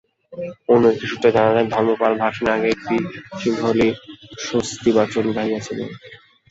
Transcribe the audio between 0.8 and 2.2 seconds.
এক সূত্রে জানা যায়, ধর্মপাল